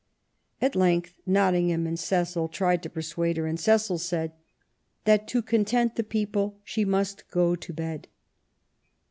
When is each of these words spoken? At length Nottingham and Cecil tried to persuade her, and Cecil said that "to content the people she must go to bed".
At 0.59 0.75
length 0.75 1.19
Nottingham 1.27 1.85
and 1.85 1.99
Cecil 1.99 2.47
tried 2.47 2.81
to 2.81 2.89
persuade 2.89 3.37
her, 3.37 3.45
and 3.45 3.59
Cecil 3.59 3.99
said 3.99 4.31
that 5.05 5.27
"to 5.27 5.43
content 5.43 5.95
the 5.95 6.03
people 6.03 6.57
she 6.63 6.83
must 6.83 7.29
go 7.29 7.55
to 7.55 7.71
bed". 7.71 8.07